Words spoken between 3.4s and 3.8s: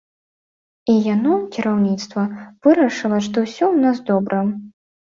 ўсё